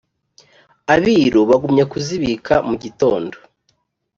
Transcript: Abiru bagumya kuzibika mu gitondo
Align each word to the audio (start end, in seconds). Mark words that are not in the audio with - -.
Abiru 0.93 1.41
bagumya 1.49 1.85
kuzibika 1.91 2.53
mu 2.67 2.75
gitondo 2.83 3.35